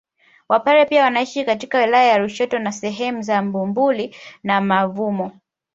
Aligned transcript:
Wapare 0.49 0.85
pia 0.85 1.03
wanaishi 1.03 1.45
katika 1.45 1.77
wilaya 1.79 2.07
ya 2.11 2.17
Lushoto 2.17 2.59
na 2.59 2.71
sehemu 2.71 3.21
za 3.21 3.41
Bumbuli 3.41 4.15
na 4.43 4.61
Mavumo 4.61 5.31